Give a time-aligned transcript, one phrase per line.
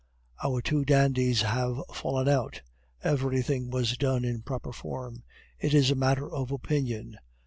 [0.43, 2.63] "Our two dandies have fallen out.
[3.03, 5.21] Everything was done in proper form.
[5.59, 7.19] It is a matter of opinion.